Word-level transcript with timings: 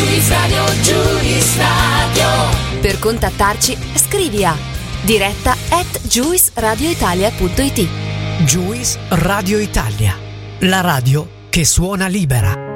Juice 0.00 0.32
Radio, 0.32 0.64
Juice 0.82 1.58
Radio. 1.58 2.80
Per 2.80 2.98
contattarci, 2.98 3.76
scrivi 3.96 4.46
a 4.46 4.56
diretta 5.02 5.54
at 5.68 6.00
juiceradioitalia.it. 6.00 7.86
Juice 8.46 8.98
Radio 9.10 9.58
Italia, 9.58 10.16
la 10.60 10.80
radio 10.80 11.28
che 11.50 11.66
suona 11.66 12.06
libera. 12.06 12.69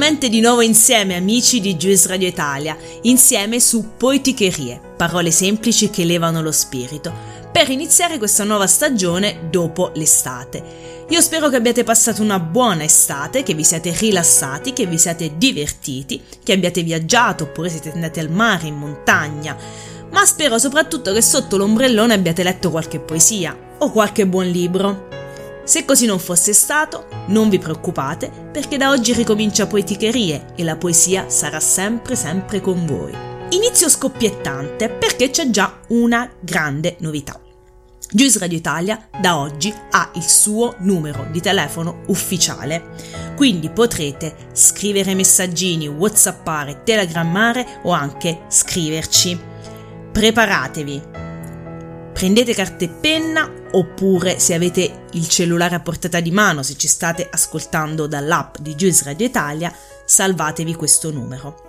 Finalmente 0.00 0.30
di 0.34 0.40
nuovo 0.40 0.62
insieme 0.62 1.14
amici 1.14 1.60
di 1.60 1.76
Juice 1.76 2.08
Radio 2.08 2.26
Italia, 2.26 2.74
insieme 3.02 3.60
su 3.60 3.96
Poeticherie, 3.98 4.80
parole 4.96 5.30
semplici 5.30 5.90
che 5.90 6.00
elevano 6.00 6.40
lo 6.40 6.52
spirito, 6.52 7.12
per 7.52 7.68
iniziare 7.68 8.16
questa 8.16 8.44
nuova 8.44 8.66
stagione 8.66 9.48
dopo 9.50 9.90
l'estate. 9.96 11.04
Io 11.10 11.20
spero 11.20 11.50
che 11.50 11.56
abbiate 11.56 11.84
passato 11.84 12.22
una 12.22 12.40
buona 12.40 12.82
estate, 12.82 13.42
che 13.42 13.52
vi 13.52 13.62
siate 13.62 13.94
rilassati, 13.94 14.72
che 14.72 14.86
vi 14.86 14.96
siate 14.96 15.32
divertiti, 15.36 16.22
che 16.42 16.54
abbiate 16.54 16.82
viaggiato 16.82 17.44
oppure 17.44 17.68
siete 17.68 17.92
andati 17.92 18.20
al 18.20 18.30
mare, 18.30 18.68
in 18.68 18.76
montagna, 18.76 19.54
ma 20.12 20.24
spero 20.24 20.58
soprattutto 20.58 21.12
che 21.12 21.20
sotto 21.20 21.58
l'ombrellone 21.58 22.14
abbiate 22.14 22.42
letto 22.42 22.70
qualche 22.70 23.00
poesia 23.00 23.54
o 23.76 23.90
qualche 23.90 24.26
buon 24.26 24.46
libro. 24.46 25.08
Se 25.64 25.84
così 25.84 26.06
non 26.06 26.18
fosse 26.18 26.52
stato, 26.52 27.06
non 27.26 27.48
vi 27.48 27.58
preoccupate 27.58 28.30
perché 28.50 28.76
da 28.76 28.90
oggi 28.90 29.12
ricomincia 29.12 29.66
Poeticherie 29.66 30.54
e 30.56 30.64
la 30.64 30.76
poesia 30.76 31.28
sarà 31.28 31.60
sempre 31.60 32.16
sempre 32.16 32.60
con 32.60 32.86
voi. 32.86 33.12
Inizio 33.50 33.88
scoppiettante 33.88 34.88
perché 34.88 35.30
c'è 35.30 35.50
già 35.50 35.80
una 35.88 36.30
grande 36.40 36.96
novità. 37.00 37.40
Juice 38.12 38.40
Radio 38.40 38.58
Italia 38.58 39.08
da 39.20 39.38
oggi 39.38 39.72
ha 39.90 40.10
il 40.14 40.22
suo 40.22 40.74
numero 40.78 41.28
di 41.30 41.40
telefono 41.40 42.02
ufficiale, 42.08 42.90
quindi 43.36 43.70
potrete 43.70 44.48
scrivere 44.52 45.14
messaggini, 45.14 45.86
whatsappare, 45.86 46.82
telegrammare 46.82 47.80
o 47.84 47.92
anche 47.92 48.42
scriverci. 48.48 49.38
Preparatevi, 50.10 51.02
prendete 52.12 52.52
carta 52.52 52.84
e 52.84 52.88
penna 52.88 53.59
oppure 53.72 54.38
se 54.38 54.54
avete 54.54 55.06
il 55.12 55.28
cellulare 55.28 55.74
a 55.74 55.80
portata 55.80 56.20
di 56.20 56.30
mano, 56.30 56.62
se 56.62 56.76
ci 56.76 56.88
state 56.88 57.28
ascoltando 57.30 58.06
dall'app 58.06 58.56
di 58.58 58.74
Juice 58.74 59.04
Radio 59.04 59.26
Italia, 59.26 59.74
salvatevi 60.04 60.74
questo 60.74 61.10
numero. 61.10 61.68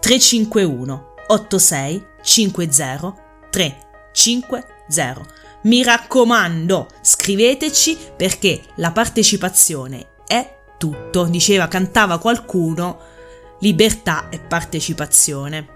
351 0.00 1.14
86 1.26 2.06
50 2.22 3.14
350. 3.50 5.26
Mi 5.62 5.82
raccomando, 5.82 6.88
scriveteci 7.00 7.96
perché 8.14 8.60
la 8.76 8.92
partecipazione 8.92 10.08
è 10.26 10.58
tutto, 10.76 11.24
diceva, 11.24 11.68
cantava 11.68 12.18
qualcuno, 12.18 12.98
libertà 13.60 14.28
e 14.28 14.40
partecipazione. 14.40 15.73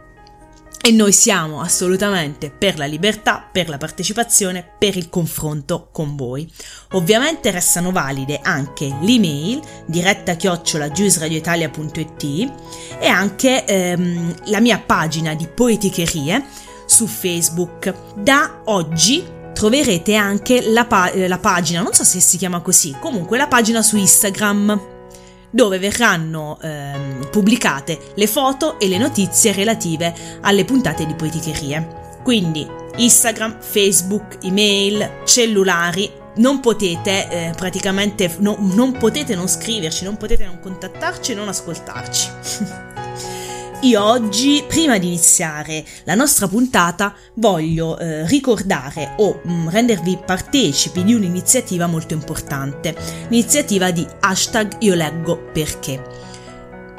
E 0.89 0.91
noi 0.91 1.13
siamo 1.13 1.61
assolutamente 1.61 2.51
per 2.51 2.79
la 2.79 2.87
libertà, 2.87 3.47
per 3.53 3.69
la 3.69 3.77
partecipazione, 3.77 4.67
per 4.79 4.97
il 4.97 5.11
confronto 5.11 5.91
con 5.93 6.17
voi. 6.17 6.51
Ovviamente 6.93 7.51
restano 7.51 7.93
valide 7.93 8.41
anche 8.43 8.97
l'email 9.03 9.61
diretta 9.85 10.35
chiocciola 10.35 10.91
giusradioitalia.it 10.91 12.53
e 13.01 13.07
anche 13.07 13.67
ehm, 13.67 14.35
la 14.47 14.61
mia 14.61 14.79
pagina 14.79 15.35
di 15.35 15.47
poeticherie 15.47 16.43
su 16.87 17.07
Facebook. 17.07 18.15
Da 18.15 18.63
oggi 18.65 19.23
troverete 19.53 20.15
anche 20.15 20.71
la, 20.71 20.87
pa- 20.87 21.13
la 21.15 21.39
pagina, 21.39 21.83
non 21.83 21.93
so 21.93 22.03
se 22.03 22.19
si 22.19 22.39
chiama 22.39 22.63
così, 22.63 22.97
comunque 22.99 23.37
la 23.37 23.47
pagina 23.47 23.83
su 23.83 23.99
Instagram 23.99 24.97
dove 25.51 25.79
verranno 25.79 26.59
ehm, 26.61 27.29
pubblicate 27.31 27.99
le 28.15 28.27
foto 28.27 28.79
e 28.79 28.89
le 28.89 28.99
notizie 28.99 29.53
relative 29.53 30.15
alle 30.43 30.65
puntate 30.65 31.07
di 31.07 31.15
Poeticherie. 31.15 32.07
Quindi 32.23 32.67
Instagram, 32.97 33.59
Facebook, 33.61 34.39
email, 34.43 35.23
cellulari, 35.25 36.11
non 36.37 36.61
potete 36.61 37.29
eh, 37.31 37.53
praticamente 37.57 38.37
no, 38.39 38.57
non 38.59 38.93
potete 38.93 39.35
non 39.35 39.49
scriverci, 39.49 40.05
non 40.05 40.17
potete 40.17 40.45
non 40.45 40.61
contattarci 40.61 41.33
e 41.33 41.35
non 41.35 41.49
ascoltarci. 41.49 42.31
Io 43.83 44.03
oggi, 44.03 44.65
prima 44.67 44.99
di 44.99 45.07
iniziare 45.07 45.85
la 46.03 46.17
nostra 46.17 46.49
puntata, 46.49 47.15
voglio 47.35 47.97
eh, 47.97 48.27
ricordare 48.27 49.15
o 49.19 49.41
mh, 49.41 49.53
mm, 49.53 49.69
rendervi 49.69 50.19
partecipi 50.27 51.05
di 51.05 51.15
un'iniziativa 51.15 51.87
molto 51.87 52.13
importante, 52.13 52.97
l'iniziativa 53.29 53.93
di 53.93 54.05
hashtag 54.19 54.79
Io 54.81 54.95
leggo 54.95 55.51
perché. 55.53 56.03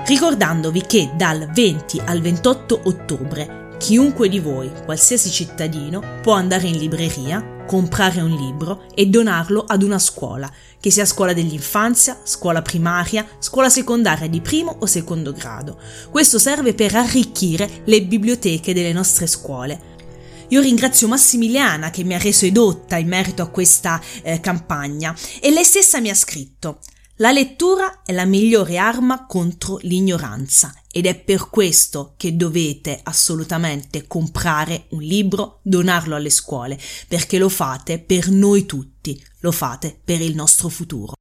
Ricordandovi 0.05 0.81
che 0.83 1.11
dal 1.15 1.49
20 1.51 2.01
al 2.05 2.21
28 2.21 2.81
ottobre 2.85 3.75
chiunque 3.77 4.29
di 4.29 4.39
voi, 4.39 4.71
qualsiasi 4.85 5.29
cittadino, 5.29 6.01
può 6.21 6.31
andare 6.31 6.67
in 6.67 6.77
libreria, 6.77 7.58
comprare 7.69 8.21
un 8.21 8.31
libro 8.31 8.85
e 8.95 9.05
donarlo 9.05 9.63
ad 9.67 9.83
una 9.83 9.99
scuola, 9.99 10.51
che 10.79 10.89
sia 10.89 11.05
scuola 11.05 11.33
dell'infanzia, 11.33 12.19
scuola 12.23 12.63
primaria, 12.63 13.27
scuola 13.37 13.69
secondaria 13.69 14.27
di 14.27 14.41
primo 14.41 14.77
o 14.79 14.87
secondo 14.87 15.33
grado. 15.33 15.79
Questo 16.09 16.39
serve 16.39 16.73
per 16.73 16.95
arricchire 16.95 17.83
le 17.83 18.01
biblioteche 18.01 18.73
delle 18.73 18.91
nostre 18.91 19.27
scuole. 19.27 19.97
Io 20.47 20.61
ringrazio 20.61 21.07
Massimiliana 21.07 21.91
che 21.91 22.03
mi 22.03 22.15
ha 22.15 22.17
reso 22.17 22.45
edotta 22.45 22.97
in 22.97 23.07
merito 23.07 23.43
a 23.43 23.49
questa 23.49 24.01
eh, 24.23 24.39
campagna 24.39 25.15
e 25.39 25.51
lei 25.51 25.63
stessa 25.63 26.01
mi 26.01 26.09
ha 26.09 26.15
scritto 26.15 26.79
la 27.21 27.31
lettura 27.31 28.01
è 28.03 28.13
la 28.13 28.23
migliore 28.23 28.77
arma 28.77 29.25
contro 29.25 29.77
l'ignoranza 29.81 30.73
ed 30.89 31.05
è 31.05 31.15
per 31.19 31.49
questo 31.49 32.13
che 32.15 32.37
dovete 32.37 32.97
assolutamente 33.03 34.07
comprare 34.07 34.85
un 34.91 35.01
libro, 35.01 35.59
donarlo 35.61 36.15
alle 36.15 36.29
scuole, 36.29 36.79
perché 37.09 37.37
lo 37.37 37.49
fate 37.49 37.99
per 37.99 38.29
noi 38.29 38.65
tutti, 38.65 39.21
lo 39.39 39.51
fate 39.51 39.99
per 40.01 40.21
il 40.21 40.33
nostro 40.33 40.69
futuro. 40.69 41.18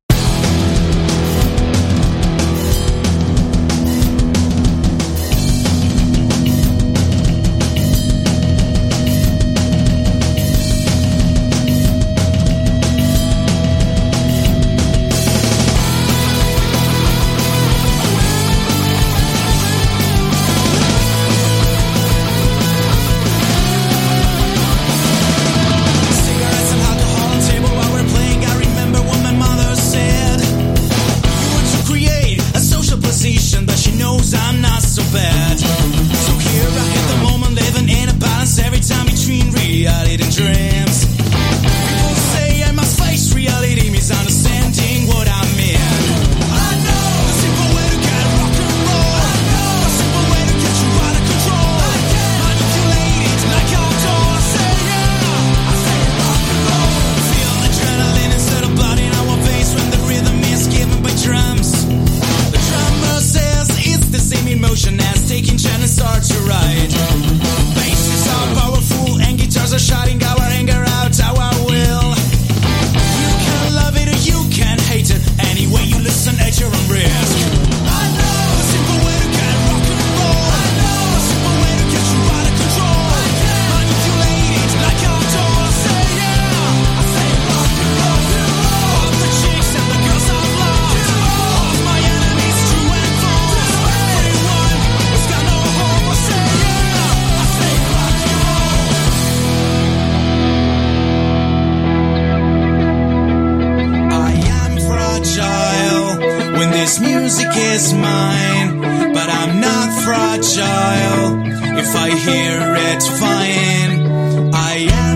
Music 107.01 107.49
is 107.55 107.93
mine, 107.95 108.81
but 109.13 109.29
I'm 109.29 109.61
not 109.61 109.89
fragile 110.05 111.47
if 111.79 111.91
I 111.97 112.09
hear 112.27 112.59
it 112.91 113.03
fine. 113.23 114.53
I 114.55 114.75
am 114.91 115.08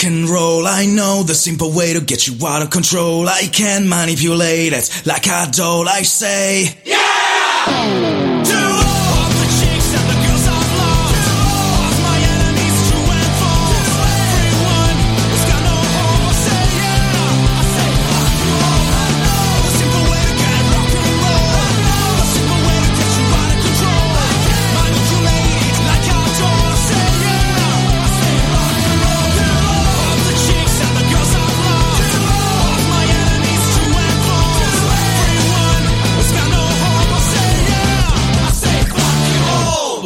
rock 0.00 0.10
and 0.10 0.28
roll. 0.28 0.66
I 0.66 0.86
know 0.86 1.22
the 1.22 1.34
simple 1.34 1.72
way 1.72 1.92
to 1.92 2.00
get 2.00 2.26
you 2.26 2.46
out 2.46 2.62
of 2.62 2.70
control. 2.70 3.28
I 3.28 3.48
can 3.52 3.88
manipulate 3.88 4.72
it 4.72 5.02
like 5.06 5.26
a 5.26 5.48
doll. 5.50 5.88
I 5.88 6.02
say, 6.02 6.78
yeah! 6.84 8.29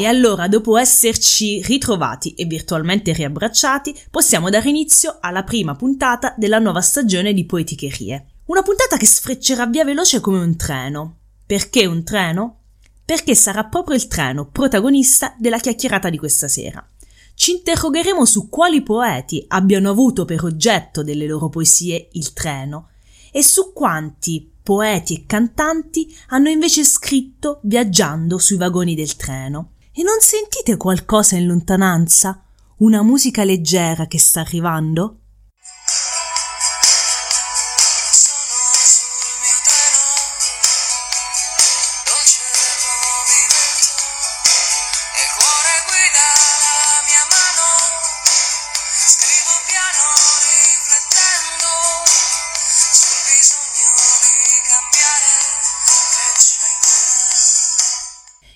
E 0.05 0.06
allora, 0.06 0.49
dopo 0.49 0.77
esserci 0.77 1.62
ritrovati 1.62 2.35
e 2.35 2.45
virtualmente 2.45 3.15
riabbracciati, 3.15 3.99
possiamo 4.11 4.51
dare 4.51 4.69
inizio 4.69 5.17
alla 5.19 5.45
prima 5.45 5.75
puntata 5.77 6.35
della 6.37 6.59
nuova 6.59 6.83
stagione 6.83 7.33
di 7.33 7.47
Poeticherie. 7.47 8.27
Una 8.49 8.61
puntata 8.61 8.99
che 8.99 9.06
sfreccerà 9.06 9.65
via 9.65 9.83
veloce 9.83 10.21
come 10.21 10.41
un 10.41 10.56
treno. 10.56 11.21
Perché 11.47 11.87
un 11.87 12.05
treno? 12.05 12.65
Perché 13.03 13.35
sarà 13.35 13.65
proprio 13.65 13.97
il 13.97 14.06
treno 14.06 14.51
protagonista 14.51 15.35
della 15.39 15.59
chiacchierata 15.59 16.11
di 16.11 16.19
questa 16.19 16.49
sera. 16.49 16.87
Ci 17.35 17.53
interrogheremo 17.53 18.27
su 18.27 18.51
quali 18.51 18.83
poeti 18.83 19.43
abbiano 19.49 19.89
avuto 19.89 20.27
per 20.27 20.45
oggetto 20.45 21.03
delle 21.03 21.27
loro 21.27 21.49
poesie 21.49 22.11
il 22.12 22.35
treno 22.35 22.91
e 23.33 23.43
su 23.43 23.73
quanti 23.73 24.53
poeti 24.62 25.15
e 25.15 25.25
cantanti 25.25 26.15
hanno 26.29 26.51
invece 26.51 26.85
scritto 26.85 27.61
viaggiando 27.62 28.37
sui 28.37 28.59
vagoni 28.59 28.95
del 28.95 29.17
treno. 29.17 29.71
E 29.96 30.02
non 30.02 30.19
sentite 30.19 30.76
qualcosa 30.76 31.37
in 31.37 31.46
lontananza? 31.46 32.43
Una 32.79 33.05
musica 33.05 33.44
leggera 33.44 34.08
che 34.08 34.19
sta 34.19 34.41
arrivando? 34.41 35.20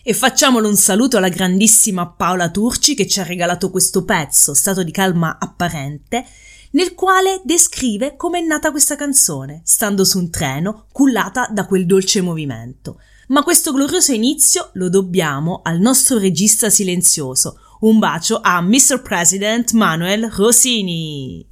E 0.08 0.14
facciamolo 0.14 0.66
un 0.66 0.76
saluto 0.76 1.18
alla 1.18 1.28
grandissima 1.28 2.08
Paola 2.08 2.50
Turci 2.50 2.94
che 2.94 3.06
ci 3.06 3.20
ha 3.20 3.24
regalato 3.24 3.68
questo 3.68 4.06
pezzo, 4.06 4.54
stato 4.54 4.82
di 4.82 4.90
calma 4.90 5.36
apparente, 5.38 6.24
nel 6.70 6.94
quale 6.94 7.42
descrive 7.44 8.16
come 8.16 8.38
è 8.38 8.42
nata 8.42 8.70
questa 8.70 8.96
canzone, 8.96 9.60
stando 9.66 10.06
su 10.06 10.16
un 10.16 10.30
treno, 10.30 10.86
cullata 10.92 11.50
da 11.52 11.66
quel 11.66 11.84
dolce 11.84 12.22
movimento. 12.22 13.02
Ma 13.26 13.42
questo 13.42 13.70
glorioso 13.70 14.12
inizio 14.12 14.70
lo 14.72 14.88
dobbiamo 14.88 15.60
al 15.62 15.78
nostro 15.78 16.16
regista 16.16 16.70
silenzioso. 16.70 17.58
Un 17.80 17.98
bacio 17.98 18.40
a 18.42 18.62
Mr. 18.62 19.02
President 19.02 19.72
Manuel 19.72 20.30
Rossini. 20.30 21.46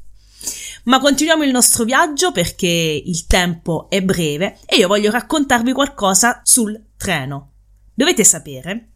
Ma 0.85 0.99
continuiamo 0.99 1.45
il 1.45 1.51
nostro 1.51 1.85
viaggio 1.85 2.33
perché 2.33 3.03
il 3.05 3.27
tempo 3.27 3.91
è 3.91 4.01
breve 4.01 4.61
e 4.65 4.77
io 4.77 4.89
voglio 4.89 5.11
raccontarvi 5.11 5.73
qualcosa 5.73 6.41
sul 6.43 6.93
treno. 6.97 7.51
Dovete 7.99 8.25
sapere 8.25 8.89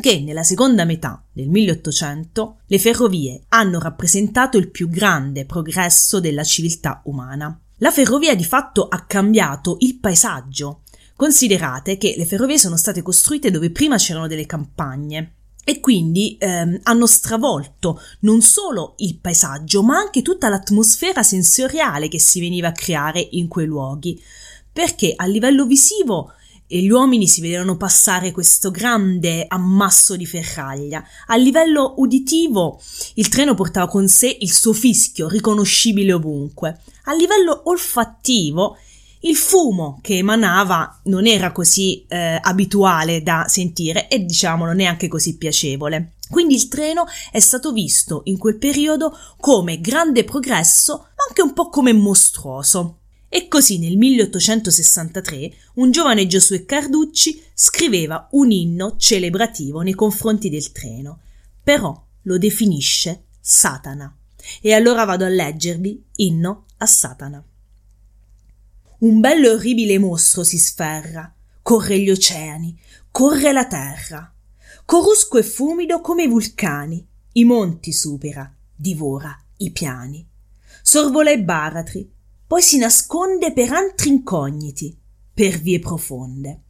che 0.00 0.20
nella 0.20 0.42
seconda 0.42 0.86
metà 0.86 1.22
del 1.30 1.50
1800 1.50 2.60
le 2.68 2.78
ferrovie 2.78 3.42
hanno 3.48 3.78
rappresentato 3.78 4.56
il 4.56 4.70
più 4.70 4.88
grande 4.88 5.44
progresso 5.44 6.20
della 6.20 6.42
civiltà 6.42 7.02
umana. 7.04 7.60
La 7.80 7.90
ferrovia 7.90 8.34
di 8.34 8.44
fatto 8.44 8.88
ha 8.88 9.04
cambiato 9.04 9.76
il 9.80 9.98
paesaggio. 9.98 10.84
Considerate 11.16 11.98
che 11.98 12.14
le 12.16 12.24
ferrovie 12.24 12.56
sono 12.56 12.78
state 12.78 13.02
costruite 13.02 13.50
dove 13.50 13.70
prima 13.70 13.98
c'erano 13.98 14.26
delle 14.26 14.46
campagne 14.46 15.34
e 15.62 15.78
quindi 15.80 16.38
ehm, 16.40 16.80
hanno 16.84 17.06
stravolto 17.06 18.00
non 18.20 18.40
solo 18.40 18.94
il 19.00 19.18
paesaggio 19.18 19.82
ma 19.82 19.98
anche 19.98 20.22
tutta 20.22 20.48
l'atmosfera 20.48 21.22
sensoriale 21.22 22.08
che 22.08 22.18
si 22.18 22.40
veniva 22.40 22.68
a 22.68 22.72
creare 22.72 23.20
in 23.32 23.48
quei 23.48 23.66
luoghi 23.66 24.18
perché 24.72 25.12
a 25.14 25.26
livello 25.26 25.66
visivo 25.66 26.32
e 26.72 26.78
gli 26.78 26.88
uomini 26.88 27.26
si 27.26 27.40
vedevano 27.40 27.76
passare 27.76 28.30
questo 28.30 28.70
grande 28.70 29.44
ammasso 29.48 30.14
di 30.14 30.24
ferraglia. 30.24 31.04
A 31.26 31.34
livello 31.34 31.94
uditivo 31.96 32.80
il 33.14 33.26
treno 33.26 33.54
portava 33.54 33.88
con 33.88 34.06
sé 34.06 34.36
il 34.38 34.52
suo 34.52 34.72
fischio 34.72 35.28
riconoscibile 35.28 36.12
ovunque. 36.12 36.80
A 37.06 37.14
livello 37.14 37.62
olfattivo 37.64 38.76
il 39.22 39.34
fumo 39.34 39.98
che 40.00 40.18
emanava 40.18 41.00
non 41.06 41.26
era 41.26 41.50
così 41.50 42.06
eh, 42.06 42.38
abituale 42.40 43.24
da 43.24 43.46
sentire 43.48 44.06
e 44.06 44.24
diciamolo 44.24 44.72
neanche 44.72 45.08
così 45.08 45.36
piacevole. 45.36 46.12
Quindi 46.30 46.54
il 46.54 46.68
treno 46.68 47.04
è 47.32 47.40
stato 47.40 47.72
visto 47.72 48.20
in 48.26 48.38
quel 48.38 48.58
periodo 48.58 49.12
come 49.40 49.80
grande 49.80 50.22
progresso, 50.22 50.98
ma 50.98 51.24
anche 51.28 51.42
un 51.42 51.52
po' 51.52 51.68
come 51.68 51.92
mostruoso. 51.92 52.99
E 53.32 53.46
così 53.46 53.78
nel 53.78 53.96
1863 53.96 55.52
un 55.74 55.92
giovane 55.92 56.26
Giosuè 56.26 56.64
Carducci 56.64 57.40
scriveva 57.54 58.26
un 58.32 58.50
inno 58.50 58.96
celebrativo 58.96 59.82
nei 59.82 59.94
confronti 59.94 60.50
del 60.50 60.72
treno, 60.72 61.20
però 61.62 62.04
lo 62.22 62.38
definisce 62.38 63.26
Satana. 63.40 64.12
E 64.60 64.72
allora 64.72 65.04
vado 65.04 65.24
a 65.24 65.28
leggervi 65.28 66.06
inno 66.16 66.64
a 66.78 66.86
Satana. 66.86 67.40
Un 68.98 69.20
bello 69.20 69.46
e 69.46 69.50
orribile 69.50 69.96
mostro 70.00 70.42
si 70.42 70.58
sferra, 70.58 71.32
corre 71.62 72.00
gli 72.00 72.10
oceani, 72.10 72.76
corre 73.12 73.52
la 73.52 73.66
terra, 73.68 74.34
corusco 74.84 75.38
e 75.38 75.44
fumido 75.44 76.00
come 76.00 76.24
i 76.24 76.28
vulcani, 76.28 77.06
i 77.34 77.44
monti 77.44 77.92
supera, 77.92 78.52
divora 78.74 79.40
i 79.58 79.70
piani, 79.70 80.26
sorvola 80.82 81.30
i 81.30 81.40
baratri, 81.40 82.18
poi 82.50 82.62
si 82.62 82.78
nasconde 82.78 83.52
per 83.52 83.70
antri 83.70 84.08
incogniti, 84.08 84.98
per 85.32 85.60
vie 85.60 85.78
profonde. 85.78 86.62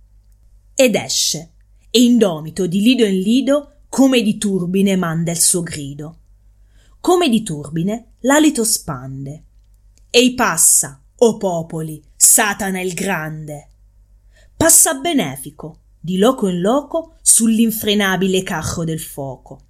Ed 0.75 0.95
esce, 0.95 1.53
e 1.89 2.03
indomito 2.03 2.67
di 2.67 2.83
lido 2.83 3.07
in 3.07 3.19
lido, 3.19 3.77
come 3.89 4.21
di 4.21 4.37
turbine 4.37 4.97
manda 4.97 5.31
il 5.31 5.41
suo 5.41 5.63
grido. 5.63 6.19
Come 7.01 7.31
di 7.31 7.43
turbine 7.43 8.17
l'alito 8.19 8.63
spande. 8.63 9.45
Ei 10.11 10.35
passa, 10.35 11.01
o 11.17 11.39
popoli, 11.39 12.05
Satana 12.15 12.83
il 12.83 12.93
grande. 12.93 13.69
Passa 14.55 14.93
benefico, 14.97 15.79
di 15.99 16.19
loco 16.19 16.47
in 16.49 16.61
loco, 16.61 17.15
sull'infrenabile 17.23 18.43
carro 18.43 18.85
del 18.85 19.01
fuoco. 19.01 19.61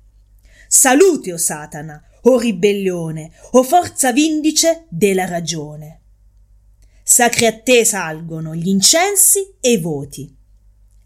Salute, 0.66 1.32
o 1.32 1.36
Satana, 1.36 2.02
o 2.22 2.36
ribellione, 2.36 3.30
o 3.52 3.62
forza 3.62 4.10
vindice 4.10 4.86
della 4.88 5.26
ragione. 5.26 5.98
Sacri 7.12 7.46
a 7.46 7.60
te 7.60 7.84
salgono 7.84 8.54
gli 8.54 8.68
incensi 8.68 9.40
e 9.58 9.72
i 9.72 9.80
voti. 9.80 10.32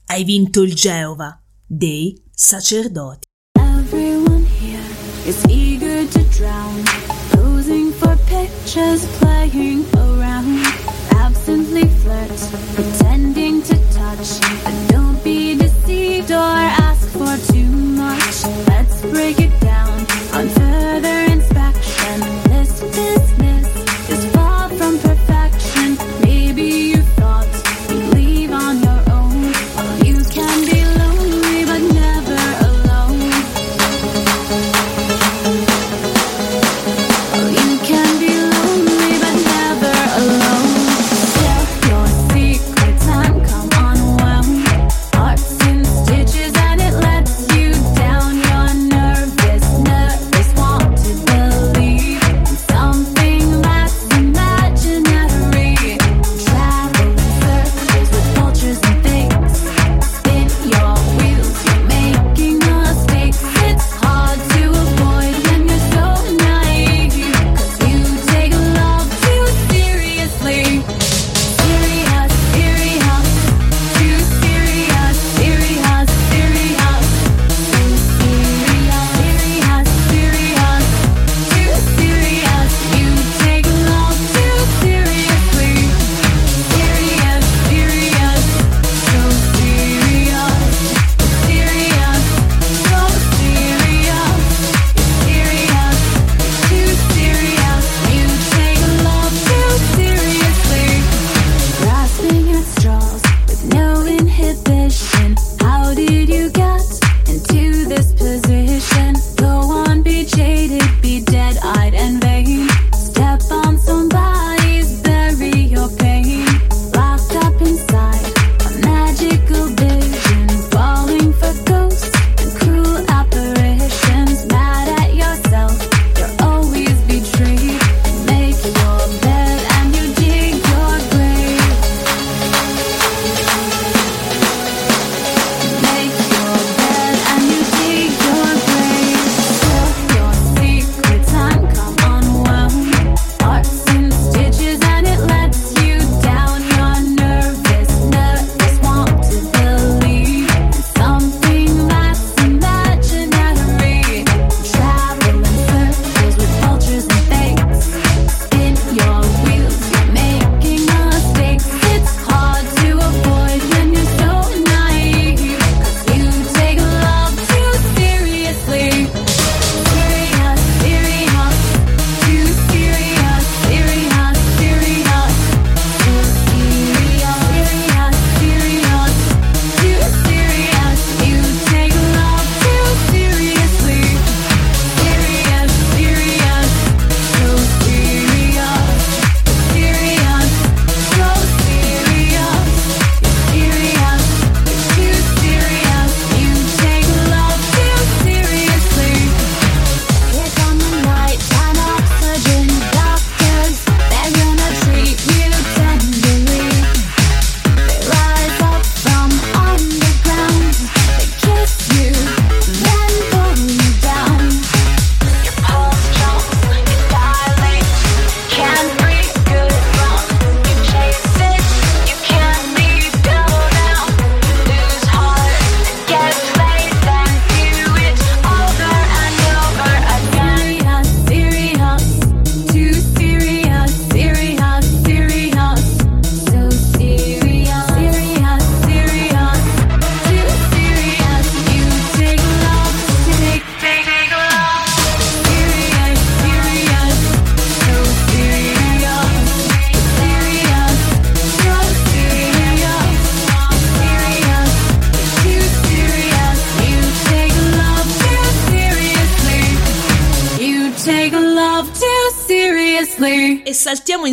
Hai 0.05 0.23
vinto 0.23 0.61
il 0.61 0.75
Geova 0.75 1.43
dei 1.67 2.15
sacerdoti. 2.31 3.27
Everyone 3.59 4.45
here 4.61 4.85
is 5.25 5.43
eager 5.47 6.07
to 6.09 6.23
drown, 6.37 6.83
posing 7.31 7.91
for 7.91 8.19
pictures, 8.27 9.07
playing 9.19 9.94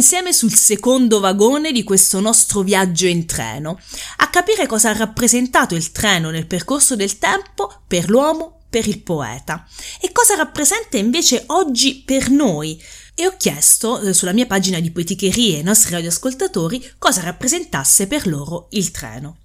insieme 0.01 0.33
sul 0.33 0.55
secondo 0.55 1.19
vagone 1.19 1.71
di 1.71 1.83
questo 1.83 2.19
nostro 2.19 2.63
viaggio 2.63 3.05
in 3.05 3.27
treno, 3.27 3.79
a 4.17 4.29
capire 4.31 4.65
cosa 4.65 4.89
ha 4.89 4.97
rappresentato 4.97 5.75
il 5.75 5.91
treno 5.91 6.31
nel 6.31 6.47
percorso 6.47 6.95
del 6.95 7.19
tempo 7.19 7.83
per 7.87 8.09
l'uomo, 8.09 8.63
per 8.67 8.87
il 8.87 9.03
poeta, 9.03 9.67
e 10.01 10.11
cosa 10.11 10.33
rappresenta 10.35 10.97
invece 10.97 11.43
oggi 11.47 12.01
per 12.03 12.31
noi. 12.31 12.81
E 13.13 13.27
ho 13.27 13.37
chiesto 13.37 13.99
eh, 13.99 14.13
sulla 14.13 14.33
mia 14.33 14.47
pagina 14.47 14.79
di 14.79 14.89
poeticherie 14.89 15.57
ai 15.57 15.63
nostri 15.63 15.91
radioascoltatori 15.91 16.93
cosa 16.97 17.21
rappresentasse 17.21 18.07
per 18.07 18.25
loro 18.25 18.69
il 18.71 18.89
treno. 18.89 19.37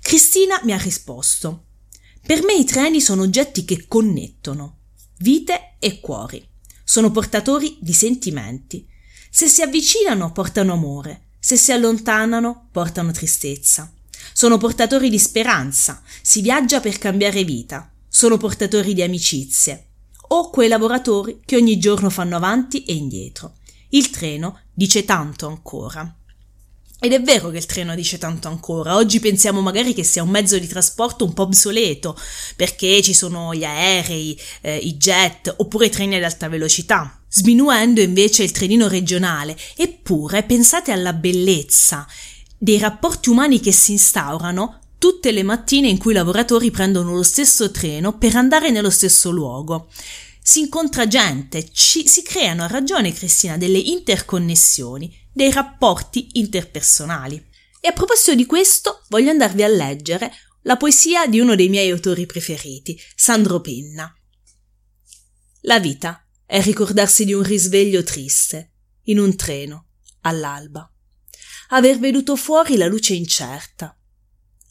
Cristina 0.00 0.58
mi 0.62 0.72
ha 0.72 0.78
risposto: 0.78 1.64
Per 2.26 2.42
me 2.42 2.54
i 2.54 2.64
treni 2.64 3.02
sono 3.02 3.22
oggetti 3.22 3.66
che 3.66 3.84
connettono 3.86 4.78
vite 5.18 5.76
e 5.78 6.00
cuori. 6.00 6.42
Sono 6.82 7.10
portatori 7.10 7.76
di 7.80 7.92
sentimenti. 7.92 8.88
Se 9.32 9.46
si 9.46 9.62
avvicinano 9.62 10.32
portano 10.32 10.72
amore, 10.72 11.28
se 11.38 11.56
si 11.56 11.70
allontanano 11.70 12.68
portano 12.72 13.12
tristezza. 13.12 13.90
Sono 14.32 14.58
portatori 14.58 15.08
di 15.08 15.20
speranza, 15.20 16.02
si 16.20 16.42
viaggia 16.42 16.80
per 16.80 16.98
cambiare 16.98 17.44
vita. 17.44 17.90
Sono 18.08 18.36
portatori 18.36 18.92
di 18.92 19.02
amicizie. 19.02 19.86
O 20.32 20.50
quei 20.50 20.68
lavoratori 20.68 21.40
che 21.44 21.56
ogni 21.56 21.78
giorno 21.78 22.10
fanno 22.10 22.36
avanti 22.36 22.84
e 22.84 22.92
indietro. 22.94 23.54
Il 23.90 24.10
treno 24.10 24.62
dice 24.74 25.04
tanto 25.04 25.46
ancora. 25.46 26.12
Ed 27.02 27.14
è 27.14 27.22
vero 27.22 27.48
che 27.48 27.56
il 27.56 27.64
treno 27.64 27.94
dice 27.94 28.18
tanto 28.18 28.48
ancora. 28.48 28.96
Oggi 28.96 29.20
pensiamo 29.20 29.62
magari 29.62 29.94
che 29.94 30.04
sia 30.04 30.22
un 30.22 30.28
mezzo 30.28 30.58
di 30.58 30.66
trasporto 30.66 31.24
un 31.24 31.32
po' 31.32 31.44
obsoleto, 31.44 32.14
perché 32.56 33.00
ci 33.00 33.14
sono 33.14 33.54
gli 33.54 33.64
aerei, 33.64 34.38
eh, 34.60 34.76
i 34.76 34.98
jet 34.98 35.54
oppure 35.56 35.86
i 35.86 35.90
treni 35.90 36.16
ad 36.16 36.24
alta 36.24 36.50
velocità, 36.50 37.18
sminuendo 37.26 38.02
invece 38.02 38.42
il 38.42 38.50
trenino 38.50 38.86
regionale. 38.86 39.56
Eppure 39.76 40.42
pensate 40.42 40.92
alla 40.92 41.14
bellezza 41.14 42.06
dei 42.58 42.78
rapporti 42.78 43.30
umani 43.30 43.60
che 43.60 43.72
si 43.72 43.92
instaurano 43.92 44.80
tutte 44.98 45.32
le 45.32 45.42
mattine 45.42 45.88
in 45.88 45.96
cui 45.96 46.12
i 46.12 46.16
lavoratori 46.16 46.70
prendono 46.70 47.14
lo 47.14 47.22
stesso 47.22 47.70
treno 47.70 48.18
per 48.18 48.36
andare 48.36 48.70
nello 48.70 48.90
stesso 48.90 49.30
luogo. 49.30 49.88
Si 50.42 50.60
incontra 50.60 51.08
gente, 51.08 51.66
ci, 51.72 52.06
si 52.06 52.22
creano, 52.22 52.62
a 52.62 52.66
ragione 52.66 53.14
Cristina, 53.14 53.56
delle 53.56 53.78
interconnessioni 53.78 55.19
dei 55.32 55.50
rapporti 55.52 56.38
interpersonali. 56.38 57.48
E 57.80 57.88
a 57.88 57.92
proposito 57.92 58.34
di 58.34 58.46
questo, 58.46 59.04
voglio 59.08 59.30
andarvi 59.30 59.62
a 59.62 59.68
leggere 59.68 60.30
la 60.62 60.76
poesia 60.76 61.26
di 61.26 61.40
uno 61.40 61.54
dei 61.54 61.68
miei 61.68 61.90
autori 61.90 62.26
preferiti, 62.26 62.98
Sandro 63.14 63.60
Penna. 63.60 64.12
La 65.62 65.78
vita 65.78 66.26
è 66.44 66.60
ricordarsi 66.60 67.24
di 67.24 67.32
un 67.32 67.42
risveglio 67.42 68.02
triste, 68.02 68.72
in 69.04 69.18
un 69.18 69.34
treno, 69.36 69.88
all'alba. 70.22 70.92
Aver 71.68 71.98
veduto 71.98 72.36
fuori 72.36 72.76
la 72.76 72.86
luce 72.86 73.14
incerta. 73.14 73.96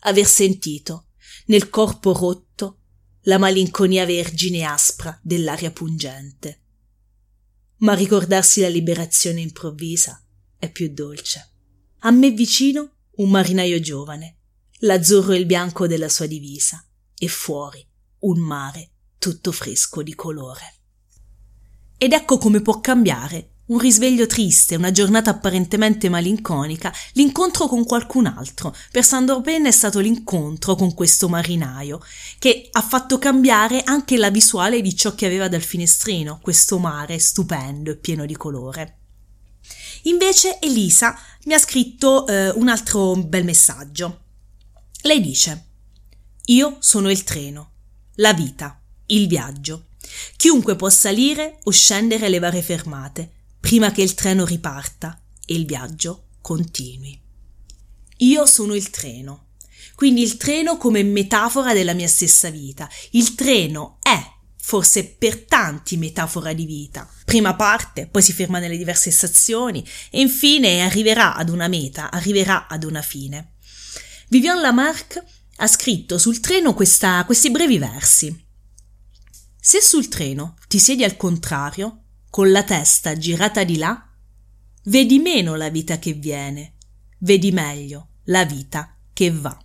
Aver 0.01 0.25
sentito, 0.25 1.07
nel 1.45 1.69
corpo 1.69 2.13
rotto, 2.13 2.81
la 3.23 3.37
malinconia 3.37 4.05
vergine 4.05 4.59
e 4.59 4.63
aspra 4.63 5.19
dell'aria 5.23 5.71
pungente. 5.71 6.63
Ma 7.77 7.93
ricordarsi 7.93 8.61
la 8.61 8.69
liberazione 8.69 9.41
improvvisa 9.41 10.21
è 10.59 10.69
più 10.69 10.93
dolce. 10.93 11.49
A 11.99 12.11
me 12.11 12.29
vicino 12.31 12.91
un 13.15 13.29
marinaio 13.29 13.79
giovane, 13.79 14.37
l'azzurro 14.79 15.31
e 15.31 15.37
il 15.37 15.45
bianco 15.45 15.87
della 15.87 16.09
sua 16.09 16.25
divisa, 16.25 16.85
e 17.17 17.27
fuori 17.27 17.85
un 18.19 18.39
mare 18.39 18.91
tutto 19.17 19.51
fresco 19.51 20.03
di 20.03 20.13
colore. 20.13 20.75
Ed 21.97 22.13
ecco 22.13 22.37
come 22.37 22.61
può 22.61 22.79
cambiare 22.79 23.55
un 23.69 23.77
risveglio 23.77 24.25
triste, 24.25 24.75
una 24.75 24.91
giornata 24.91 25.29
apparentemente 25.29 26.09
malinconica, 26.09 26.91
l'incontro 27.13 27.67
con 27.67 27.85
qualcun 27.85 28.25
altro. 28.25 28.75
Per 28.91 29.03
Sandro 29.03 29.41
Penna 29.41 29.67
è 29.67 29.71
stato 29.71 29.99
l'incontro 29.99 30.75
con 30.75 30.93
questo 30.93 31.29
marinaio, 31.29 32.01
che 32.39 32.67
ha 32.71 32.81
fatto 32.81 33.19
cambiare 33.19 33.83
anche 33.83 34.17
la 34.17 34.31
visuale 34.31 34.81
di 34.81 34.95
ciò 34.95 35.13
che 35.13 35.27
aveva 35.27 35.47
dal 35.47 35.61
finestrino, 35.61 36.39
questo 36.41 36.79
mare 36.79 37.19
stupendo 37.19 37.91
e 37.91 37.97
pieno 37.97 38.25
di 38.25 38.35
colore. 38.35 38.98
Invece 40.03 40.59
Elisa 40.59 41.17
mi 41.45 41.53
ha 41.53 41.59
scritto 41.59 42.27
eh, 42.27 42.49
un 42.49 42.67
altro 42.67 43.15
bel 43.15 43.43
messaggio. 43.43 44.21
Lei 45.01 45.21
dice: 45.21 45.65
Io 46.45 46.77
sono 46.79 47.09
il 47.09 47.23
treno, 47.23 47.71
la 48.15 48.33
vita, 48.33 48.81
il 49.07 49.27
viaggio. 49.27 49.87
Chiunque 50.35 50.75
può 50.75 50.89
salire 50.89 51.59
o 51.63 51.71
scendere 51.71 52.29
le 52.29 52.39
varie 52.39 52.61
fermate, 52.61 53.29
prima 53.59 53.91
che 53.91 54.01
il 54.01 54.13
treno 54.13 54.45
riparta 54.45 55.21
e 55.45 55.53
il 55.53 55.65
viaggio 55.65 56.27
continui. 56.41 57.19
Io 58.17 58.45
sono 58.45 58.75
il 58.75 58.89
treno. 58.89 59.45
Quindi 59.95 60.21
il 60.21 60.37
treno 60.37 60.77
come 60.77 61.03
metafora 61.03 61.73
della 61.73 61.93
mia 61.93 62.07
stessa 62.07 62.49
vita. 62.49 62.89
Il 63.11 63.35
treno 63.35 63.97
è 64.01 64.17
forse 64.69 65.15
per 65.17 65.45
tanti 65.45 65.97
metafora 65.97 66.53
di 66.53 66.67
vita. 66.67 67.09
Prima 67.25 67.55
parte, 67.55 68.05
poi 68.05 68.21
si 68.21 68.33
ferma 68.33 68.59
nelle 68.59 68.77
diverse 68.77 69.09
stazioni 69.09 69.83
e 70.11 70.19
infine 70.19 70.83
arriverà 70.83 71.33
ad 71.33 71.49
una 71.49 71.67
meta, 71.67 72.11
arriverà 72.11 72.67
ad 72.67 72.83
una 72.83 73.01
fine. 73.01 73.53
Vivian 74.27 74.61
Lamarck 74.61 75.23
ha 75.55 75.65
scritto 75.65 76.19
sul 76.19 76.39
treno 76.39 76.75
questa, 76.75 77.25
questi 77.25 77.49
brevi 77.49 77.79
versi. 77.79 78.45
Se 79.59 79.81
sul 79.81 80.07
treno 80.07 80.55
ti 80.67 80.77
siedi 80.77 81.03
al 81.03 81.17
contrario, 81.17 82.03
con 82.29 82.51
la 82.51 82.61
testa 82.61 83.17
girata 83.17 83.63
di 83.63 83.77
là, 83.77 84.07
vedi 84.83 85.17
meno 85.17 85.55
la 85.55 85.69
vita 85.69 85.97
che 85.97 86.13
viene, 86.13 86.75
vedi 87.21 87.51
meglio 87.51 88.09
la 88.25 88.45
vita 88.45 88.95
che 89.13 89.31
va. 89.31 89.57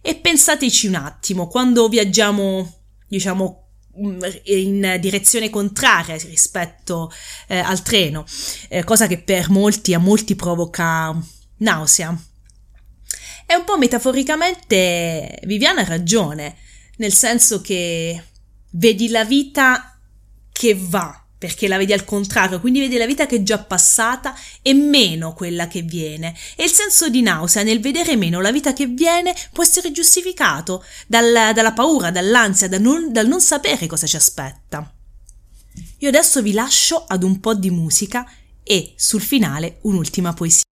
E 0.00 0.16
pensateci 0.16 0.86
un 0.86 0.94
attimo, 0.94 1.48
quando 1.48 1.86
viaggiamo, 1.90 2.84
diciamo, 3.06 3.60
in 3.94 4.98
direzione 5.00 5.50
contraria 5.50 6.16
rispetto 6.16 7.12
eh, 7.48 7.58
al 7.58 7.82
treno, 7.82 8.24
eh, 8.68 8.84
cosa 8.84 9.06
che 9.06 9.18
per 9.18 9.50
molti 9.50 9.94
a 9.94 9.98
molti 9.98 10.34
provoca 10.36 11.16
nausea. 11.58 12.16
E 13.46 13.54
un 13.56 13.64
po' 13.64 13.76
metaforicamente 13.76 15.40
Viviana 15.42 15.80
ha 15.80 15.84
ragione, 15.84 16.56
nel 16.98 17.12
senso 17.12 17.60
che 17.60 18.22
vedi 18.70 19.08
la 19.08 19.24
vita 19.24 19.98
che 20.52 20.76
va, 20.78 21.24
perché 21.40 21.68
la 21.68 21.78
vedi 21.78 21.94
al 21.94 22.04
contrario, 22.04 22.60
quindi 22.60 22.80
vedi 22.80 22.98
la 22.98 23.06
vita 23.06 23.24
che 23.24 23.36
è 23.36 23.42
già 23.42 23.56
passata 23.56 24.36
e 24.60 24.74
meno 24.74 25.32
quella 25.32 25.68
che 25.68 25.80
viene. 25.80 26.36
E 26.54 26.64
il 26.64 26.70
senso 26.70 27.08
di 27.08 27.22
nausea 27.22 27.62
nel 27.62 27.80
vedere 27.80 28.14
meno 28.14 28.42
la 28.42 28.52
vita 28.52 28.74
che 28.74 28.84
viene 28.84 29.34
può 29.50 29.62
essere 29.62 29.90
giustificato 29.90 30.84
dal, 31.06 31.54
dalla 31.54 31.72
paura, 31.72 32.10
dall'ansia, 32.10 32.68
dal 32.68 32.82
non, 32.82 33.10
dal 33.10 33.26
non 33.26 33.40
sapere 33.40 33.86
cosa 33.86 34.06
ci 34.06 34.16
aspetta. 34.16 34.92
Io 36.00 36.08
adesso 36.08 36.42
vi 36.42 36.52
lascio 36.52 37.06
ad 37.06 37.22
un 37.22 37.40
po' 37.40 37.54
di 37.54 37.70
musica 37.70 38.30
e 38.62 38.92
sul 38.96 39.22
finale 39.22 39.78
un'ultima 39.80 40.34
poesia. 40.34 40.69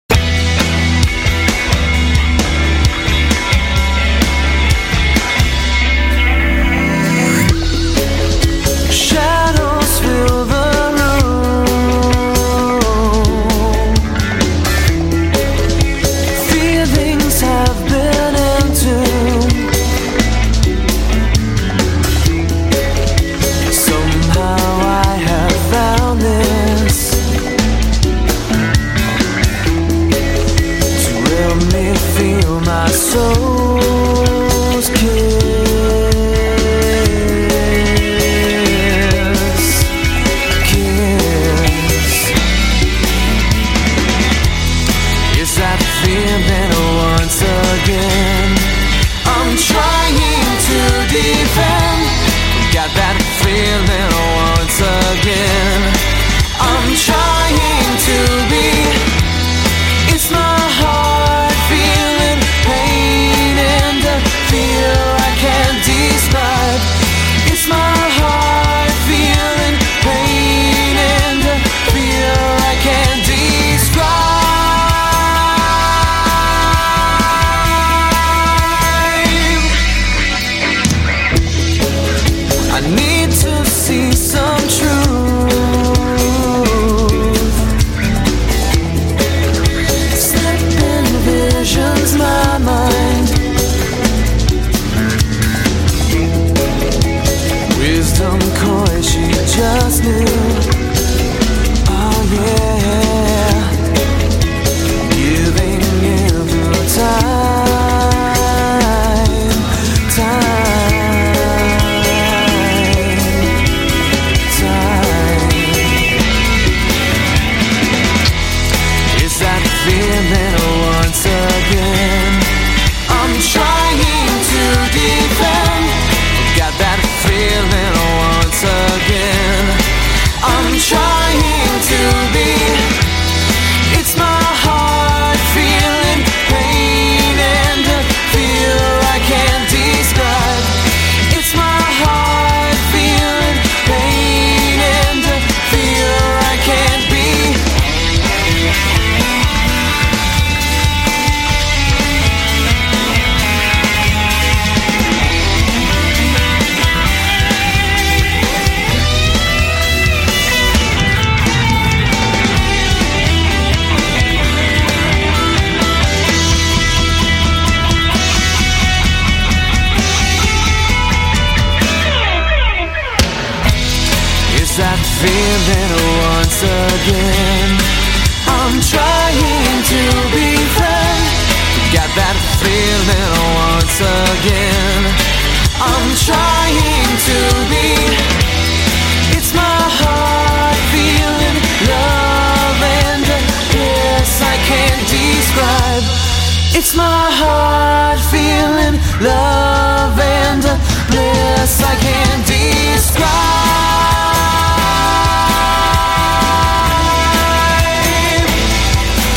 It's 196.79 196.95
my 196.95 197.03
heart 197.03 198.21
feeling 198.31 199.01
love 199.21 200.21
and 200.21 200.63
bliss 201.09 201.81
I 201.81 201.97
can't 201.99 202.47
describe. 202.47 203.27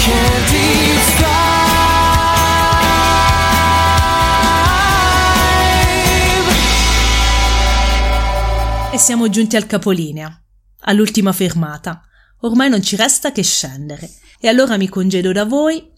Can't 0.03 0.51
describe. 0.51 1.31
E 8.93 8.97
siamo 8.99 9.29
giunti 9.29 9.55
al 9.55 9.65
capolinea, 9.65 10.43
all'ultima 10.81 11.33
fermata. 11.33 12.03
Ormai 12.41 12.69
non 12.69 12.83
ci 12.83 12.95
resta 12.95 13.31
che 13.31 13.41
scendere. 13.41 14.07
E 14.39 14.47
allora 14.47 14.77
mi 14.77 14.87
congedo 14.87 15.31
da 15.31 15.45
voi, 15.45 15.91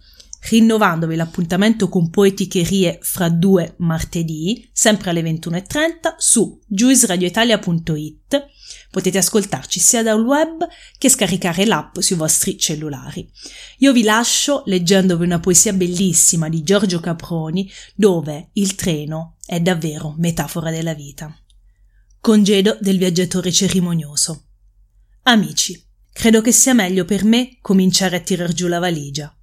rinnovandovi 0.50 1.16
l'appuntamento 1.16 1.90
con 1.90 2.10
Poeticherie 2.10 3.00
fra 3.02 3.30
due 3.30 3.76
martedì, 3.78 4.70
sempre 4.74 5.10
alle 5.10 5.22
21.30, 5.22 6.16
su 6.18 6.60
juiceradioitalia.it. 6.68 8.46
Potete 8.90 9.18
ascoltarci 9.18 9.80
sia 9.80 10.04
dal 10.04 10.24
web 10.24 10.68
che 10.98 11.10
scaricare 11.10 11.66
l'app 11.66 11.98
sui 12.00 12.16
vostri 12.16 12.58
cellulari. 12.58 13.30
Io 13.80 13.92
vi 13.92 14.04
lascio 14.04 14.64
leggendovi 14.66 15.26
una 15.26 15.40
poesia 15.40 15.74
bellissima 15.74 16.50
di 16.50 16.62
Giorgio 16.62 17.00
Caproni, 17.00 17.70
dove 17.96 18.50
il 18.54 18.76
treno 18.76 19.38
è 19.46 19.60
davvero 19.60 20.14
metafora 20.18 20.70
della 20.70 20.94
vita. 20.94 21.36
Congedo 22.20 22.78
del 22.80 22.98
viaggiatore 22.98 23.52
cerimonioso. 23.52 24.46
Amici, 25.24 25.82
credo 26.12 26.42
che 26.42 26.52
sia 26.52 26.74
meglio 26.74 27.06
per 27.06 27.24
me 27.24 27.58
cominciare 27.62 28.18
a 28.18 28.20
tirar 28.20 28.54
giù 28.54 28.68
la 28.68 28.80
valigia, 28.80 29.36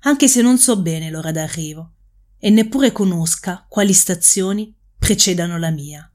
anche 0.00 0.28
se 0.28 0.42
non 0.42 0.58
so 0.58 0.80
bene 0.80 1.10
l'ora 1.10 1.32
d'arrivo 1.32 1.94
e 2.38 2.50
neppure 2.50 2.92
conosca 2.92 3.66
quali 3.68 3.92
stazioni 3.92 4.74
precedano 4.96 5.58
la 5.58 5.70
mia. 5.70 6.10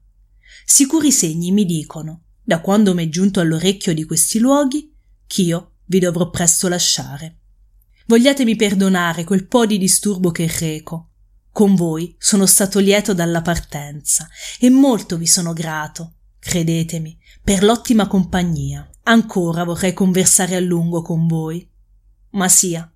Sicuri 0.64 1.12
segni 1.12 1.52
mi 1.52 1.64
dicono, 1.64 2.22
da 2.42 2.60
quando 2.60 2.94
m'è 2.94 3.08
giunto 3.08 3.40
all'orecchio 3.40 3.92
di 3.94 4.04
questi 4.04 4.38
luoghi, 4.38 4.94
ch'io 5.26 5.72
vi 5.86 5.98
dovrò 5.98 6.30
presto 6.30 6.68
lasciare. 6.68 7.40
Vogliatemi 8.06 8.56
perdonare 8.56 9.24
quel 9.24 9.46
po' 9.46 9.66
di 9.66 9.78
disturbo 9.78 10.30
che 10.30 10.50
reco. 10.58 11.10
Con 11.50 11.74
voi 11.74 12.14
sono 12.18 12.46
stato 12.46 12.78
lieto 12.78 13.14
dalla 13.14 13.40
partenza 13.40 14.28
e 14.58 14.68
molto 14.70 15.16
vi 15.16 15.26
sono 15.26 15.52
grato, 15.52 16.14
credetemi, 16.38 17.18
per 17.42 17.62
l'ottima 17.62 18.06
compagnia. 18.06 18.88
Ancora 19.04 19.64
vorrei 19.64 19.92
conversare 19.92 20.56
a 20.56 20.60
lungo 20.60 21.02
con 21.02 21.26
voi. 21.26 21.66
Ma 22.30 22.48
sia, 22.48 22.90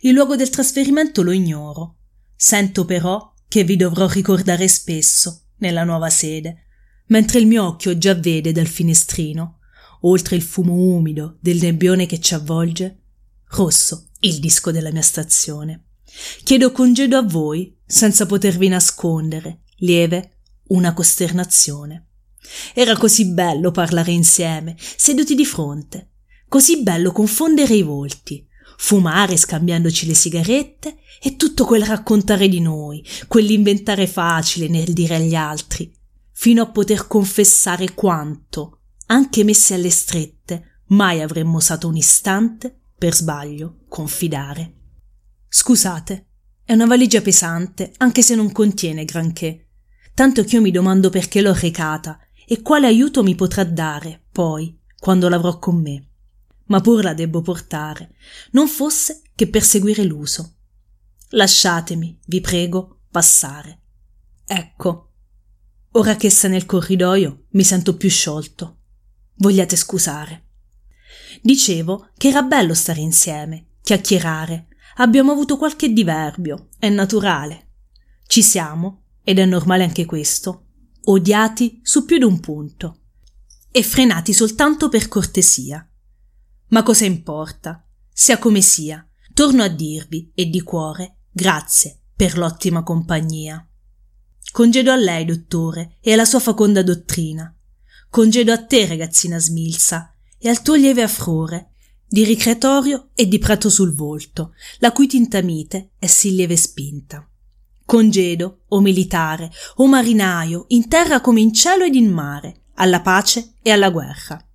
il 0.00 0.12
luogo 0.12 0.36
del 0.36 0.50
trasferimento 0.50 1.22
lo 1.22 1.32
ignoro. 1.32 1.96
Sento 2.34 2.84
però 2.84 3.32
che 3.48 3.64
vi 3.64 3.76
dovrò 3.76 4.08
ricordare 4.08 4.68
spesso 4.68 5.46
nella 5.58 5.84
nuova 5.84 6.10
sede, 6.10 6.64
mentre 7.06 7.38
il 7.38 7.46
mio 7.46 7.66
occhio 7.66 7.96
già 7.96 8.14
vede 8.14 8.52
dal 8.52 8.66
finestrino, 8.66 9.58
oltre 10.02 10.36
il 10.36 10.42
fumo 10.42 10.74
umido 10.74 11.38
del 11.40 11.58
nebbione 11.58 12.06
che 12.06 12.20
ci 12.20 12.34
avvolge, 12.34 13.02
rosso 13.50 14.08
il 14.20 14.38
disco 14.38 14.70
della 14.70 14.90
mia 14.90 15.02
stazione. 15.02 15.84
Chiedo 16.42 16.72
congedo 16.72 17.16
a 17.16 17.22
voi, 17.22 17.76
senza 17.84 18.26
potervi 18.26 18.68
nascondere, 18.68 19.62
lieve, 19.78 20.38
una 20.68 20.94
costernazione. 20.94 22.06
Era 22.74 22.96
così 22.96 23.26
bello 23.32 23.70
parlare 23.70 24.12
insieme, 24.12 24.76
seduti 24.78 25.34
di 25.34 25.44
fronte, 25.44 26.10
così 26.48 26.82
bello 26.82 27.12
confondere 27.12 27.74
i 27.74 27.82
volti, 27.82 28.45
fumare 28.76 29.36
scambiandoci 29.36 30.06
le 30.06 30.14
sigarette 30.14 30.98
e 31.20 31.36
tutto 31.36 31.64
quel 31.64 31.84
raccontare 31.84 32.48
di 32.48 32.60
noi, 32.60 33.04
quell'inventare 33.26 34.06
facile 34.06 34.68
nel 34.68 34.92
dire 34.92 35.16
agli 35.16 35.34
altri, 35.34 35.92
fino 36.32 36.62
a 36.62 36.70
poter 36.70 37.06
confessare 37.06 37.94
quanto, 37.94 38.80
anche 39.06 39.44
messi 39.44 39.72
alle 39.74 39.90
strette, 39.90 40.82
mai 40.88 41.22
avremmo 41.22 41.56
osato 41.56 41.88
un 41.88 41.96
istante, 41.96 42.80
per 42.98 43.14
sbaglio, 43.14 43.84
confidare. 43.88 44.74
Scusate, 45.48 46.26
è 46.64 46.72
una 46.72 46.86
valigia 46.86 47.20
pesante, 47.20 47.92
anche 47.98 48.22
se 48.22 48.34
non 48.34 48.52
contiene 48.52 49.04
granché, 49.04 49.68
tanto 50.14 50.44
che 50.44 50.56
io 50.56 50.62
mi 50.62 50.70
domando 50.70 51.10
perché 51.10 51.40
l'ho 51.40 51.54
recata 51.54 52.18
e 52.46 52.62
quale 52.62 52.86
aiuto 52.86 53.22
mi 53.22 53.34
potrà 53.34 53.64
dare, 53.64 54.24
poi, 54.32 54.78
quando 54.98 55.28
l'avrò 55.28 55.58
con 55.58 55.80
me. 55.80 56.08
Ma 56.66 56.80
pur 56.80 57.04
la 57.04 57.14
debbo 57.14 57.42
portare, 57.42 58.14
non 58.52 58.68
fosse 58.68 59.22
che 59.34 59.48
per 59.48 59.62
seguire 59.62 60.04
l'uso. 60.04 60.54
Lasciatemi, 61.30 62.20
vi 62.26 62.40
prego, 62.40 63.02
passare. 63.10 63.80
Ecco, 64.46 65.12
ora 65.92 66.16
che 66.16 66.30
sta 66.30 66.48
nel 66.48 66.66
corridoio 66.66 67.46
mi 67.50 67.64
sento 67.64 67.96
più 67.96 68.08
sciolto. 68.10 68.78
Vogliate 69.36 69.76
scusare. 69.76 70.44
Dicevo 71.42 72.10
che 72.16 72.28
era 72.28 72.42
bello 72.42 72.74
stare 72.74 73.00
insieme, 73.00 73.74
chiacchierare. 73.82 74.68
Abbiamo 74.96 75.32
avuto 75.32 75.56
qualche 75.56 75.92
diverbio, 75.92 76.68
è 76.78 76.88
naturale. 76.88 77.72
Ci 78.26 78.42
siamo, 78.42 79.02
ed 79.22 79.38
è 79.38 79.44
normale 79.44 79.84
anche 79.84 80.04
questo, 80.04 80.66
odiati 81.04 81.80
su 81.82 82.04
più 82.04 82.18
di 82.18 82.24
un 82.24 82.40
punto 82.40 83.00
e 83.70 83.82
frenati 83.82 84.32
soltanto 84.32 84.88
per 84.88 85.08
cortesia. 85.08 85.86
Ma 86.68 86.82
cosa 86.82 87.04
importa? 87.04 87.86
Sia 88.12 88.38
come 88.38 88.60
sia, 88.60 89.06
torno 89.32 89.62
a 89.62 89.68
dirvi, 89.68 90.32
e 90.34 90.46
di 90.46 90.62
cuore, 90.62 91.18
grazie 91.30 92.00
per 92.16 92.38
l'ottima 92.38 92.82
compagnia. 92.82 93.64
Congedo 94.50 94.90
a 94.90 94.96
lei, 94.96 95.24
dottore, 95.26 95.98
e 96.00 96.12
alla 96.12 96.24
sua 96.24 96.40
faconda 96.40 96.82
dottrina. 96.82 97.54
Congedo 98.08 98.52
a 98.52 98.64
te, 98.64 98.86
ragazzina 98.86 99.38
smilza, 99.38 100.14
e 100.38 100.48
al 100.48 100.62
tuo 100.62 100.74
lieve 100.74 101.02
affrore, 101.02 101.72
di 102.08 102.24
ricreatorio 102.24 103.10
e 103.14 103.26
di 103.26 103.38
prato 103.38 103.68
sul 103.68 103.94
volto, 103.94 104.54
la 104.78 104.92
cui 104.92 105.06
tinta 105.06 105.42
mite 105.42 105.90
è 105.98 106.06
sì 106.06 106.34
lieve 106.34 106.56
spinta. 106.56 107.28
Congedo, 107.84 108.62
o 108.68 108.80
militare, 108.80 109.50
o 109.76 109.86
marinaio, 109.86 110.64
in 110.68 110.88
terra 110.88 111.20
come 111.20 111.40
in 111.40 111.52
cielo 111.52 111.84
ed 111.84 111.94
in 111.94 112.10
mare, 112.10 112.62
alla 112.74 113.00
pace 113.00 113.54
e 113.60 113.70
alla 113.70 113.90
guerra. 113.90 114.45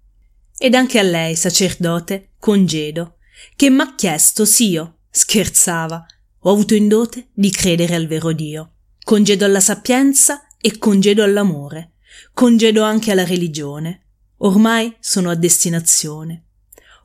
Ed 0.63 0.75
anche 0.75 0.99
a 0.99 1.01
lei, 1.01 1.35
sacerdote, 1.35 2.33
congedo, 2.37 3.15
che 3.55 3.71
m'ha 3.71 3.95
chiesto 3.95 4.45
s'io, 4.45 4.99
scherzava, 5.09 6.05
ho 6.41 6.51
avuto 6.51 6.75
in 6.75 6.87
dote 6.87 7.29
di 7.33 7.49
credere 7.49 7.95
al 7.95 8.05
vero 8.05 8.31
Dio. 8.31 8.73
Congedo 9.03 9.43
alla 9.43 9.59
sapienza 9.59 10.45
e 10.59 10.77
congedo 10.77 11.23
all'amore, 11.23 11.93
congedo 12.31 12.83
anche 12.83 13.09
alla 13.09 13.25
religione. 13.25 14.05
Ormai 14.37 14.95
sono 14.99 15.31
a 15.31 15.35
destinazione. 15.35 16.45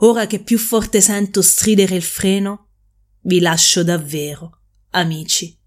Ora 0.00 0.26
che 0.26 0.40
più 0.40 0.58
forte 0.58 1.00
sento 1.00 1.40
stridere 1.40 1.96
il 1.96 2.02
freno, 2.02 2.68
vi 3.20 3.40
lascio 3.40 3.82
davvero, 3.82 4.60
amici. 4.90 5.58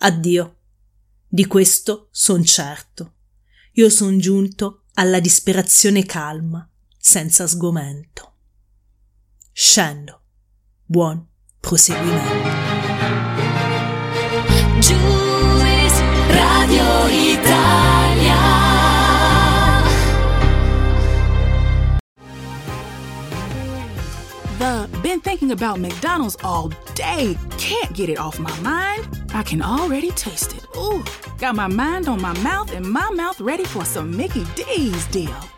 Addio. 0.00 0.56
Di 1.26 1.46
questo 1.46 2.08
son 2.10 2.44
certo. 2.44 3.14
Io 3.76 3.88
son 3.88 4.18
giunto 4.18 4.84
alla 4.92 5.20
disperazione 5.20 6.04
calma, 6.04 6.70
senza 7.08 7.46
sgomento. 7.46 8.34
Scendo. 9.54 10.20
Buon 10.84 11.26
proseguimento. 11.58 12.34
Juice 14.78 16.02
Radio 16.28 17.06
Italia. 17.08 18.36
The 24.58 24.88
been 25.02 25.20
thinking 25.20 25.52
about 25.52 25.78
McDonald's 25.80 26.36
all 26.44 26.68
day. 26.94 27.38
Can't 27.56 27.94
get 27.94 28.10
it 28.10 28.18
off 28.18 28.38
my 28.38 28.54
mind. 28.60 29.08
I 29.32 29.42
can 29.42 29.62
already 29.62 30.10
taste 30.10 30.54
it. 30.54 30.66
Ooh, 30.76 31.02
got 31.38 31.54
my 31.54 31.68
mind 31.68 32.06
on 32.06 32.20
my 32.20 32.38
mouth 32.40 32.70
and 32.72 32.84
my 32.84 33.08
mouth 33.12 33.40
ready 33.40 33.64
for 33.64 33.86
some 33.86 34.14
Mickey 34.14 34.44
D's 34.54 35.06
deal. 35.06 35.57